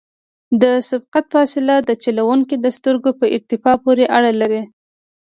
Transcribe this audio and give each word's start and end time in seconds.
د 0.61 0.63
سبقت 0.89 1.25
فاصله 1.33 1.75
د 1.81 1.89
چلوونکي 2.03 2.55
د 2.59 2.65
سترګو 2.77 3.11
په 3.19 3.25
ارتفاع 3.35 3.75
پورې 3.85 4.05
اړه 4.17 4.31
لري 4.41 4.63